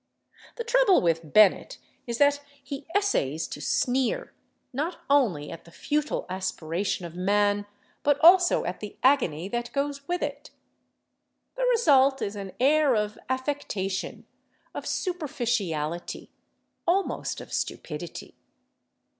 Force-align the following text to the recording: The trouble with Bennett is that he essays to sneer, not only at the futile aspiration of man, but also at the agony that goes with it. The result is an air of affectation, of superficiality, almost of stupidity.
The 0.55 0.63
trouble 0.63 0.99
with 0.99 1.31
Bennett 1.31 1.77
is 2.07 2.17
that 2.17 2.41
he 2.63 2.87
essays 2.95 3.47
to 3.49 3.61
sneer, 3.61 4.33
not 4.73 4.97
only 5.11 5.51
at 5.51 5.63
the 5.63 5.69
futile 5.71 6.25
aspiration 6.27 7.05
of 7.05 7.13
man, 7.15 7.67
but 8.01 8.17
also 8.21 8.65
at 8.65 8.79
the 8.79 8.97
agony 9.03 9.47
that 9.49 9.71
goes 9.73 10.07
with 10.07 10.23
it. 10.23 10.49
The 11.55 11.67
result 11.69 12.19
is 12.19 12.35
an 12.35 12.53
air 12.59 12.95
of 12.95 13.19
affectation, 13.29 14.25
of 14.73 14.87
superficiality, 14.87 16.31
almost 16.87 17.39
of 17.39 17.53
stupidity. 17.53 18.33